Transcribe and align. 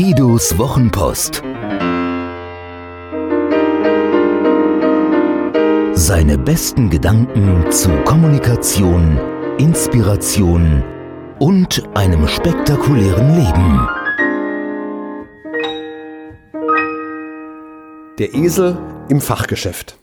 Guidos 0.00 0.56
Wochenpost. 0.58 1.42
Seine 5.98 6.38
besten 6.38 6.88
Gedanken 6.88 7.72
zu 7.72 7.90
Kommunikation, 8.04 9.18
Inspiration 9.58 10.84
und 11.40 11.82
einem 11.96 12.28
spektakulären 12.28 13.34
Leben. 13.38 13.88
Der 18.20 18.32
Esel 18.34 18.78
im 19.08 19.20
Fachgeschäft. 19.20 19.98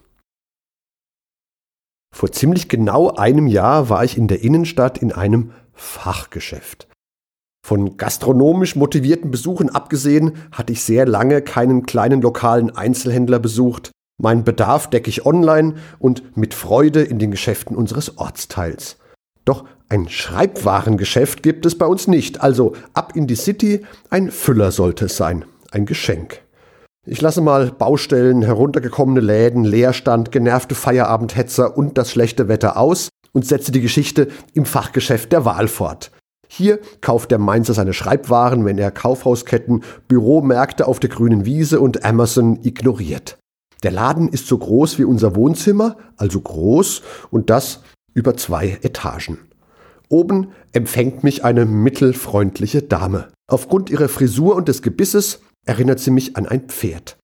Vor 2.14 2.34
ziemlich 2.34 2.68
genau 2.68 3.12
einem 3.16 3.48
Jahr 3.48 3.88
war 3.88 4.04
ich 4.04 4.18
in 4.18 4.28
der 4.28 4.42
Innenstadt 4.42 4.98
in 4.98 5.14
einem 5.14 5.54
Fachgeschäft. 5.74 6.90
Von 7.66 7.98
gastronomisch 7.98 8.76
motivierten 8.76 9.32
Besuchen 9.32 9.72
abgesehen 9.72 10.34
hatte 10.52 10.72
ich 10.72 10.84
sehr 10.84 11.08
lange 11.08 11.42
keinen 11.42 11.88
kleinen 11.88 12.22
lokalen 12.22 12.70
Einzelhändler 12.70 13.40
besucht. 13.40 13.90
Meinen 14.22 14.44
Bedarf 14.44 14.88
decke 14.92 15.10
ich 15.10 15.26
online 15.26 15.74
und 15.98 16.38
mit 16.38 16.54
Freude 16.54 17.02
in 17.02 17.18
den 17.18 17.32
Geschäften 17.32 17.76
unseres 17.76 18.20
Ortsteils. 18.20 18.98
Doch 19.46 19.66
ein 19.90 20.08
Schreibwarengeschäft 20.10 21.42
gibt 21.42 21.66
es 21.66 21.76
bei 21.76 21.88
uns 21.88 22.08
nicht, 22.08 22.40
also 22.40 22.74
ab 22.94 23.14
in 23.16 23.26
die 23.26 23.34
City, 23.34 23.84
ein 24.12 24.30
Füller 24.30 24.70
sollte 24.70 25.06
es 25.06 25.18
sein, 25.18 25.44
ein 25.72 25.88
Geschenk. 25.88 26.42
Ich 27.08 27.20
lasse 27.20 27.42
mal 27.42 27.72
Baustellen, 27.72 28.44
heruntergekommene 28.44 29.22
Läden, 29.22 29.64
Leerstand, 29.64 30.32
genervte 30.32 30.76
Feierabendhetzer 30.76 31.76
und 31.76 31.98
das 31.98 32.12
schlechte 32.12 32.48
Wetter 32.48 32.78
aus 32.78 33.10
und 33.32 33.48
setze 33.48 33.72
die 33.72 33.82
Geschichte 33.82 34.28
im 34.54 34.66
Fachgeschäft 34.66 35.32
der 35.32 35.46
Wahl 35.46 35.68
fort. 35.68 36.12
Hier 36.48 36.80
kauft 37.02 37.32
der 37.32 37.40
Mainzer 37.40 37.74
seine 37.74 37.94
Schreibwaren, 37.94 38.66
wenn 38.66 38.78
er 38.78 38.92
Kaufhausketten, 38.92 39.84
Büromärkte 40.08 40.88
auf 40.88 41.00
der 41.00 41.10
grünen 41.10 41.46
Wiese 41.46 41.80
und 41.80 42.06
Amazon 42.06 42.60
ignoriert. 42.64 43.38
Der 43.84 43.92
Laden 43.92 44.30
ist 44.30 44.48
so 44.48 44.58
groß 44.58 44.98
wie 44.98 45.04
unser 45.04 45.36
Wohnzimmer, 45.36 45.98
also 46.18 46.40
groß, 46.42 47.02
und 47.30 47.50
das 47.50 47.82
über 48.14 48.36
zwei 48.36 48.80
Etagen. 48.82 49.38
Oben 50.10 50.50
empfängt 50.72 51.24
mich 51.24 51.44
eine 51.44 51.66
mittelfreundliche 51.66 52.82
Dame. 52.82 53.28
Aufgrund 53.48 53.90
ihrer 53.90 54.08
Frisur 54.10 54.56
und 54.56 54.68
des 54.68 54.82
Gebisses 54.82 55.40
erinnert 55.66 56.00
sie 56.00 56.12
mich 56.12 56.38
an 56.38 56.46
ein 56.46 56.62
Pferd. 56.62 57.18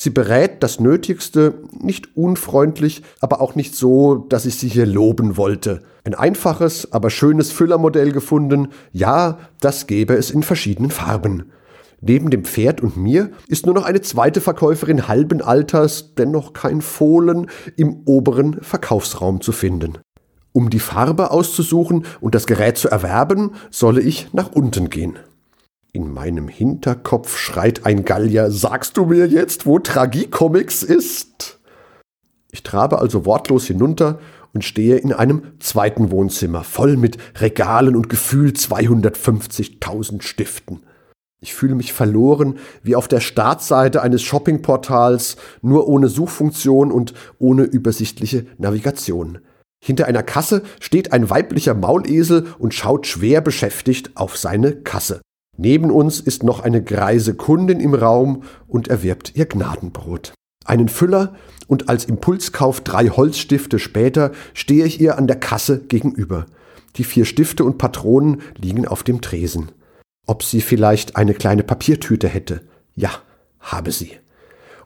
Sie 0.00 0.10
berät 0.10 0.62
das 0.62 0.78
Nötigste, 0.78 1.54
nicht 1.72 2.16
unfreundlich, 2.16 3.02
aber 3.18 3.40
auch 3.40 3.56
nicht 3.56 3.74
so, 3.74 4.26
dass 4.28 4.46
ich 4.46 4.54
sie 4.54 4.68
hier 4.68 4.86
loben 4.86 5.36
wollte. 5.36 5.82
Ein 6.04 6.14
einfaches, 6.14 6.92
aber 6.92 7.10
schönes 7.10 7.50
Füllermodell 7.50 8.12
gefunden. 8.12 8.68
Ja, 8.92 9.38
das 9.60 9.88
gäbe 9.88 10.14
es 10.14 10.30
in 10.30 10.44
verschiedenen 10.44 10.92
Farben. 10.92 11.50
Neben 12.00 12.30
dem 12.30 12.44
Pferd 12.44 12.80
und 12.80 12.96
mir 12.96 13.32
ist 13.48 13.66
nur 13.66 13.74
noch 13.74 13.84
eine 13.84 14.00
zweite 14.00 14.40
Verkäuferin 14.40 15.08
halben 15.08 15.42
Alters, 15.42 16.14
dennoch 16.14 16.52
kein 16.52 16.80
Fohlen, 16.80 17.50
im 17.74 18.02
oberen 18.04 18.62
Verkaufsraum 18.62 19.40
zu 19.40 19.50
finden. 19.50 19.98
Um 20.52 20.70
die 20.70 20.78
Farbe 20.78 21.32
auszusuchen 21.32 22.06
und 22.20 22.36
das 22.36 22.46
Gerät 22.46 22.78
zu 22.78 22.88
erwerben, 22.88 23.50
solle 23.72 24.00
ich 24.00 24.32
nach 24.32 24.52
unten 24.52 24.90
gehen. 24.90 25.18
In 25.98 26.14
meinem 26.14 26.46
Hinterkopf 26.46 27.36
schreit 27.36 27.84
ein 27.84 28.04
Gallier, 28.04 28.52
sagst 28.52 28.96
du 28.96 29.06
mir 29.06 29.26
jetzt, 29.26 29.66
wo 29.66 29.80
Tragikomics 29.80 30.84
ist? 30.84 31.58
Ich 32.52 32.62
trabe 32.62 33.00
also 33.00 33.26
wortlos 33.26 33.64
hinunter 33.66 34.20
und 34.54 34.64
stehe 34.64 34.94
in 34.98 35.12
einem 35.12 35.42
zweiten 35.58 36.12
Wohnzimmer, 36.12 36.62
voll 36.62 36.96
mit 36.96 37.18
Regalen 37.40 37.96
und 37.96 38.08
gefühlt 38.08 38.58
250.000 38.58 40.22
Stiften. 40.22 40.84
Ich 41.40 41.52
fühle 41.52 41.74
mich 41.74 41.92
verloren, 41.92 42.60
wie 42.84 42.94
auf 42.94 43.08
der 43.08 43.18
Startseite 43.18 44.00
eines 44.00 44.22
Shoppingportals, 44.22 45.36
nur 45.62 45.88
ohne 45.88 46.06
Suchfunktion 46.06 46.92
und 46.92 47.12
ohne 47.40 47.64
übersichtliche 47.64 48.46
Navigation. 48.56 49.38
Hinter 49.84 50.06
einer 50.06 50.22
Kasse 50.22 50.62
steht 50.78 51.12
ein 51.12 51.28
weiblicher 51.28 51.74
Maulesel 51.74 52.46
und 52.60 52.72
schaut 52.72 53.08
schwer 53.08 53.40
beschäftigt 53.40 54.12
auf 54.14 54.36
seine 54.36 54.76
Kasse. 54.76 55.22
Neben 55.60 55.90
uns 55.90 56.20
ist 56.20 56.44
noch 56.44 56.60
eine 56.60 56.82
greise 56.82 57.34
Kundin 57.34 57.80
im 57.80 57.92
Raum 57.92 58.44
und 58.68 58.86
erwirbt 58.86 59.32
ihr 59.34 59.44
Gnadenbrot. 59.44 60.32
Einen 60.64 60.88
Füller 60.88 61.34
und 61.66 61.88
als 61.88 62.04
Impulskauf 62.04 62.80
drei 62.80 63.08
Holzstifte 63.08 63.80
später 63.80 64.30
stehe 64.54 64.84
ich 64.84 65.00
ihr 65.00 65.18
an 65.18 65.26
der 65.26 65.40
Kasse 65.40 65.80
gegenüber. 65.80 66.46
Die 66.94 67.02
vier 67.02 67.24
Stifte 67.24 67.64
und 67.64 67.76
Patronen 67.76 68.40
liegen 68.56 68.86
auf 68.86 69.02
dem 69.02 69.20
Tresen. 69.20 69.72
Ob 70.26 70.44
sie 70.44 70.60
vielleicht 70.60 71.16
eine 71.16 71.34
kleine 71.34 71.64
Papiertüte 71.64 72.28
hätte? 72.28 72.60
Ja, 72.94 73.10
habe 73.58 73.90
sie. 73.90 74.12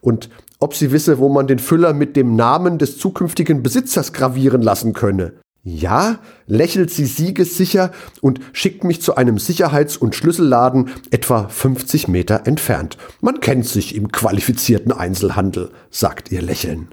Und 0.00 0.30
ob 0.58 0.74
sie 0.74 0.90
wisse, 0.90 1.18
wo 1.18 1.28
man 1.28 1.48
den 1.48 1.58
Füller 1.58 1.92
mit 1.92 2.16
dem 2.16 2.34
Namen 2.34 2.78
des 2.78 2.96
zukünftigen 2.96 3.62
Besitzers 3.62 4.14
gravieren 4.14 4.62
lassen 4.62 4.94
könne? 4.94 5.34
Ja, 5.64 6.18
lächelt 6.46 6.90
sie 6.90 7.06
siegessicher 7.06 7.92
und 8.20 8.40
schickt 8.52 8.82
mich 8.82 9.00
zu 9.00 9.14
einem 9.14 9.38
Sicherheits- 9.38 9.96
und 9.96 10.16
Schlüsselladen 10.16 10.90
etwa 11.12 11.46
50 11.46 12.08
Meter 12.08 12.46
entfernt. 12.46 12.96
Man 13.20 13.38
kennt 13.38 13.66
sich 13.66 13.94
im 13.94 14.10
qualifizierten 14.10 14.90
Einzelhandel, 14.90 15.70
sagt 15.88 16.32
ihr 16.32 16.42
Lächeln. 16.42 16.88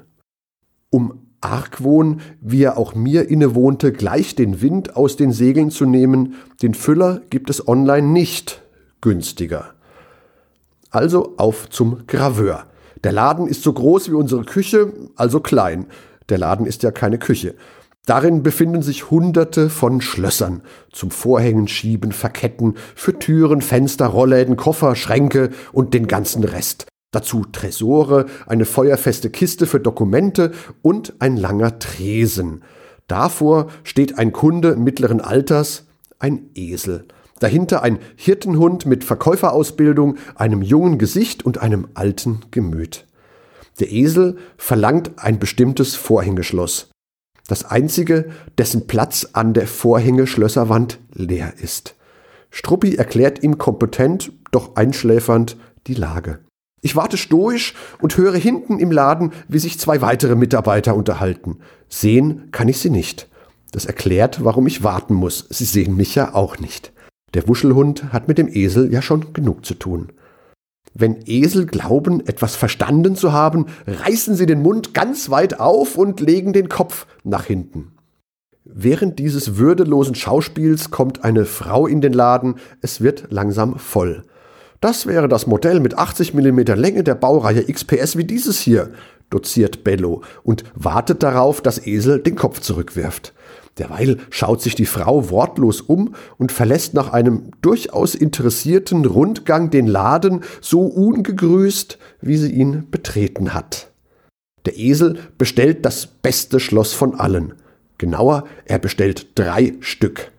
Um 0.91 1.25
Argwohn, 1.41 2.21
wie 2.41 2.61
er 2.61 2.77
auch 2.77 2.93
mir 2.93 3.29
innewohnte, 3.29 3.91
gleich 3.91 4.35
den 4.35 4.61
Wind 4.61 4.95
aus 4.95 5.15
den 5.15 5.31
Segeln 5.31 5.71
zu 5.71 5.85
nehmen, 5.85 6.35
den 6.61 6.75
Füller 6.75 7.21
gibt 7.31 7.49
es 7.49 7.67
online 7.67 8.07
nicht 8.07 8.61
günstiger. 9.01 9.73
Also 10.91 11.33
auf 11.37 11.69
zum 11.69 12.05
Graveur. 12.05 12.65
Der 13.03 13.13
Laden 13.13 13.47
ist 13.47 13.63
so 13.63 13.73
groß 13.73 14.09
wie 14.09 14.15
unsere 14.15 14.43
Küche, 14.43 14.93
also 15.15 15.39
klein. 15.39 15.87
Der 16.27 16.37
Laden 16.37 16.65
ist 16.67 16.83
ja 16.83 16.91
keine 16.91 17.17
Küche. 17.17 17.55
Darin 18.05 18.41
befinden 18.41 18.81
sich 18.81 19.11
hunderte 19.11 19.69
von 19.69 20.01
Schlössern 20.01 20.63
zum 20.91 21.11
Vorhängen, 21.11 21.67
Schieben, 21.67 22.11
Verketten, 22.11 22.75
für 22.95 23.17
Türen, 23.19 23.61
Fenster, 23.61 24.07
Rollläden, 24.07 24.55
Koffer, 24.55 24.95
Schränke 24.95 25.51
und 25.73 25.93
den 25.93 26.07
ganzen 26.07 26.43
Rest. 26.43 26.87
Dazu 27.11 27.45
Tresore, 27.51 28.25
eine 28.47 28.65
feuerfeste 28.65 29.29
Kiste 29.29 29.65
für 29.65 29.79
Dokumente 29.79 30.51
und 30.81 31.13
ein 31.19 31.37
langer 31.37 31.79
Tresen. 31.79 32.63
Davor 33.07 33.67
steht 33.83 34.17
ein 34.17 34.31
Kunde 34.31 34.75
mittleren 34.75 35.21
Alters, 35.21 35.87
ein 36.19 36.49
Esel. 36.55 37.05
Dahinter 37.39 37.81
ein 37.83 37.99
Hirtenhund 38.15 38.85
mit 38.85 39.03
Verkäuferausbildung, 39.03 40.17
einem 40.35 40.61
jungen 40.61 40.97
Gesicht 40.97 41.45
und 41.45 41.59
einem 41.59 41.87
alten 41.93 42.41
Gemüt. 42.51 43.07
Der 43.79 43.91
Esel 43.91 44.37
verlangt 44.57 45.11
ein 45.17 45.39
bestimmtes 45.39 45.95
Vorhängeschloss 45.95 46.89
das 47.49 47.65
einzige, 47.65 48.29
dessen 48.57 48.87
Platz 48.87 49.29
an 49.33 49.53
der 49.53 49.67
Vorhängeschlösserwand 49.67 50.99
leer 51.13 51.53
ist. 51.61 51.95
Struppi 52.51 52.95
erklärt 52.95 53.43
ihm 53.43 53.57
kompetent, 53.57 54.31
doch 54.51 54.75
einschläfernd 54.75 55.57
die 55.87 55.95
Lage. 55.95 56.39
Ich 56.81 56.95
warte 56.95 57.17
stoisch 57.17 57.73
und 57.99 58.17
höre 58.17 58.37
hinten 58.37 58.79
im 58.79 58.91
Laden, 58.91 59.33
wie 59.47 59.59
sich 59.59 59.79
zwei 59.79 60.01
weitere 60.01 60.35
Mitarbeiter 60.35 60.95
unterhalten. 60.95 61.57
Sehen 61.89 62.49
kann 62.51 62.69
ich 62.69 62.79
sie 62.79 62.89
nicht. 62.89 63.27
Das 63.71 63.85
erklärt, 63.85 64.43
warum 64.43 64.65
ich 64.67 64.83
warten 64.83 65.13
muss. 65.13 65.45
Sie 65.49 65.65
sehen 65.65 65.95
mich 65.95 66.15
ja 66.15 66.33
auch 66.33 66.59
nicht. 66.59 66.93
Der 67.33 67.47
Wuschelhund 67.47 68.13
hat 68.13 68.27
mit 68.27 68.37
dem 68.37 68.47
Esel 68.47 68.91
ja 68.91 69.01
schon 69.01 69.33
genug 69.33 69.65
zu 69.65 69.73
tun. 69.73 70.09
Wenn 70.93 71.19
Esel 71.25 71.65
glauben, 71.65 72.25
etwas 72.25 72.55
verstanden 72.55 73.15
zu 73.15 73.31
haben, 73.31 73.67
reißen 73.87 74.35
sie 74.35 74.45
den 74.45 74.61
Mund 74.61 74.93
ganz 74.93 75.29
weit 75.29 75.59
auf 75.59 75.97
und 75.97 76.19
legen 76.19 76.53
den 76.53 76.69
Kopf 76.69 77.05
nach 77.23 77.45
hinten. 77.45 77.93
Während 78.63 79.17
dieses 79.19 79.57
würdelosen 79.57 80.15
Schauspiels 80.15 80.91
kommt 80.91 81.23
eine 81.23 81.45
Frau 81.45 81.87
in 81.87 82.01
den 82.01 82.13
Laden, 82.13 82.55
es 82.81 83.01
wird 83.01 83.27
langsam 83.29 83.79
voll. 83.79 84.23
Das 84.79 85.07
wäre 85.07 85.27
das 85.27 85.47
Modell 85.47 85.79
mit 85.79 85.97
80 85.97 86.33
mm 86.33 86.59
Länge 86.75 87.03
der 87.03 87.15
Baureihe 87.15 87.63
XPS 87.63 88.15
wie 88.15 88.23
dieses 88.23 88.59
hier, 88.59 88.91
doziert 89.29 89.83
Bello 89.83 90.21
und 90.43 90.63
wartet 90.75 91.23
darauf, 91.23 91.61
dass 91.61 91.85
Esel 91.85 92.19
den 92.19 92.35
Kopf 92.35 92.59
zurückwirft. 92.61 93.33
Derweil 93.77 94.17
schaut 94.29 94.61
sich 94.61 94.75
die 94.75 94.85
Frau 94.85 95.29
wortlos 95.29 95.81
um 95.81 96.15
und 96.37 96.51
verlässt 96.51 96.93
nach 96.93 97.13
einem 97.13 97.51
durchaus 97.61 98.15
interessierten 98.15 99.05
Rundgang 99.05 99.69
den 99.69 99.87
Laden 99.87 100.41
so 100.61 100.81
ungegrüßt, 100.81 101.97
wie 102.21 102.37
sie 102.37 102.51
ihn 102.51 102.87
betreten 102.91 103.53
hat. 103.53 103.91
Der 104.65 104.77
Esel 104.77 105.17
bestellt 105.37 105.85
das 105.85 106.05
beste 106.05 106.59
Schloss 106.59 106.93
von 106.93 107.15
allen. 107.15 107.53
Genauer, 107.97 108.45
er 108.65 108.79
bestellt 108.79 109.27
drei 109.35 109.75
Stück. 109.79 110.31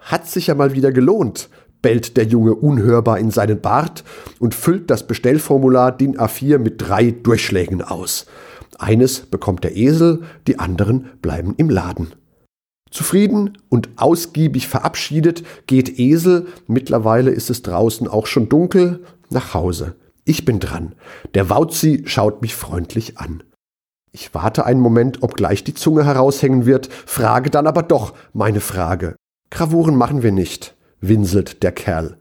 Hat 0.00 0.28
sich 0.28 0.48
ja 0.48 0.54
mal 0.54 0.74
wieder 0.74 0.92
gelohnt, 0.92 1.48
bellt 1.80 2.16
der 2.16 2.24
Junge 2.24 2.54
unhörbar 2.54 3.18
in 3.18 3.30
seinen 3.30 3.60
Bart 3.60 4.04
und 4.38 4.54
füllt 4.54 4.90
das 4.90 5.06
Bestellformular 5.06 5.96
DIN 5.96 6.16
A4 6.16 6.58
mit 6.58 6.74
drei 6.78 7.10
Durchschlägen 7.10 7.82
aus. 7.82 8.26
Eines 8.78 9.20
bekommt 9.20 9.64
der 9.64 9.76
Esel, 9.76 10.22
die 10.46 10.58
anderen 10.58 11.10
bleiben 11.22 11.54
im 11.56 11.70
Laden. 11.70 12.12
Zufrieden 12.94 13.58
und 13.70 13.88
ausgiebig 13.96 14.68
verabschiedet 14.68 15.42
geht 15.66 15.98
Esel, 15.98 16.46
mittlerweile 16.68 17.32
ist 17.32 17.50
es 17.50 17.62
draußen 17.62 18.06
auch 18.06 18.28
schon 18.28 18.48
dunkel, 18.48 19.00
nach 19.30 19.52
Hause. 19.52 19.96
Ich 20.24 20.44
bin 20.44 20.60
dran. 20.60 20.94
Der 21.34 21.50
Wauzi 21.50 22.04
schaut 22.06 22.40
mich 22.40 22.54
freundlich 22.54 23.18
an. 23.18 23.42
Ich 24.12 24.32
warte 24.32 24.64
einen 24.64 24.78
Moment, 24.78 25.24
ob 25.24 25.34
gleich 25.34 25.64
die 25.64 25.74
Zunge 25.74 26.06
heraushängen 26.06 26.66
wird, 26.66 26.86
frage 26.86 27.50
dann 27.50 27.66
aber 27.66 27.82
doch 27.82 28.14
meine 28.32 28.60
Frage. 28.60 29.16
Gravuren 29.50 29.96
machen 29.96 30.22
wir 30.22 30.30
nicht, 30.30 30.76
winselt 31.00 31.64
der 31.64 31.72
Kerl. 31.72 32.16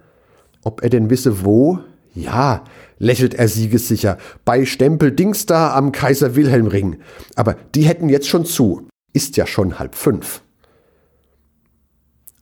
Ob 0.64 0.81
er 0.81 0.90
denn 0.90 1.12
wisse 1.12 1.46
wo? 1.46 1.81
Ja, 2.16 2.64
lächelt 2.98 3.36
er 3.36 3.48
siegessicher, 3.48 4.18
bei 4.44 4.66
Stempel 4.66 5.12
Dings 5.12 5.46
da 5.46 5.75
am 5.75 5.92
Kaiser 5.92 6.36
Wilhelm 6.36 6.66
Ring. 6.66 6.98
Aber 7.36 7.58
die 7.75 7.84
hätten 7.84 8.10
jetzt 8.10 8.28
schon 8.28 8.46
zu. 8.46 8.88
Ist 9.14 9.38
ja 9.38 9.46
schon 9.46 9.78
halb 9.78 9.94
fünf. 9.94 10.42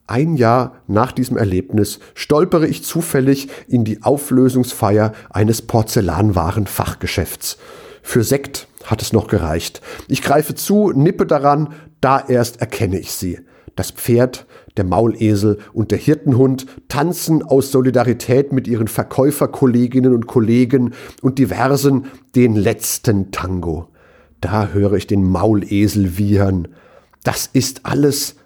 Ein 0.07 0.35
Jahr 0.35 0.81
nach 0.87 1.11
diesem 1.11 1.37
Erlebnis 1.37 1.99
stolpere 2.15 2.67
ich 2.67 2.83
zufällig 2.83 3.49
in 3.67 3.85
die 3.85 4.03
Auflösungsfeier 4.03 5.13
eines 5.29 5.61
Porzellanwarenfachgeschäfts. 5.61 7.57
Für 8.01 8.23
Sekt 8.23 8.67
hat 8.83 9.01
es 9.01 9.13
noch 9.13 9.27
gereicht. 9.27 9.81
Ich 10.07 10.21
greife 10.21 10.55
zu, 10.55 10.91
nippe 10.91 11.25
daran, 11.25 11.73
da 12.01 12.19
erst 12.19 12.59
erkenne 12.61 12.99
ich 12.99 13.13
sie. 13.13 13.39
Das 13.75 13.91
Pferd, 13.91 14.47
der 14.75 14.83
Maulesel 14.83 15.59
und 15.73 15.91
der 15.91 15.97
Hirtenhund 15.97 16.65
tanzen 16.87 17.41
aus 17.43 17.71
Solidarität 17.71 18.51
mit 18.51 18.67
ihren 18.67 18.87
Verkäuferkolleginnen 18.87 20.13
und 20.13 20.27
Kollegen 20.27 20.93
und 21.21 21.39
diversen 21.39 22.05
den 22.35 22.55
letzten 22.55 23.31
Tango. 23.31 23.87
Da 24.41 24.69
höre 24.69 24.93
ich 24.93 25.07
den 25.07 25.23
Maulesel 25.23 26.17
wiehern. 26.17 26.67
Das 27.23 27.49
ist 27.53 27.85
alles 27.85 28.35